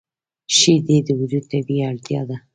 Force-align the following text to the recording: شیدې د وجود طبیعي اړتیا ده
شیدې 0.57 0.97
د 1.07 1.09
وجود 1.19 1.43
طبیعي 1.51 1.83
اړتیا 1.89 2.21
ده 2.29 2.37